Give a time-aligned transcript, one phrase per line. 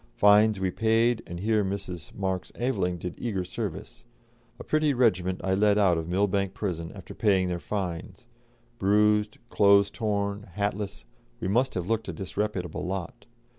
[0.15, 2.11] Fines we paid, and here Mrs.
[2.15, 4.03] Marx Aveling did eager service.
[4.59, 8.25] A pretty regiment I led out of Millbank Prison, after paying their fines;
[8.79, 11.05] bruised, clothes torn, hatless,
[11.39, 13.27] we must have looked a disreputable lot.